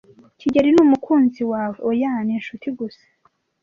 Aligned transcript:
"kigeli 0.39 0.69
ni 0.73 0.81
umukunzi 0.85 1.41
wawe?" 1.51 1.77
"Oya, 1.89 2.11
ni 2.25 2.33
inshuti 2.37 2.67
gusa." 2.79 3.05